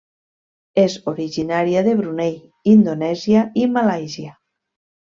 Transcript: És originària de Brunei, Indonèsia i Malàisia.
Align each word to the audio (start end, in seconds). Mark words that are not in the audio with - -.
És 0.83 0.95
originària 1.11 1.85
de 1.89 1.95
Brunei, 2.01 2.33
Indonèsia 2.75 3.47
i 3.67 3.71
Malàisia. 3.79 4.39